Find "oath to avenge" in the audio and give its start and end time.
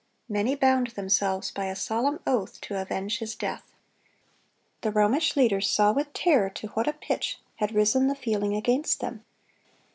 2.25-3.19